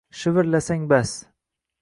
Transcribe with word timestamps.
shivirlasang 0.19 0.87
bas 0.95 1.13